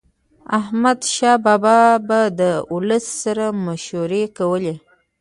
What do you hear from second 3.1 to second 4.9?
سره مشورې کولي.